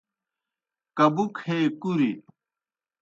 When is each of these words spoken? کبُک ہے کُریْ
کبُک 0.97 1.33
ہے 1.45 1.59
کُریْ 1.81 2.11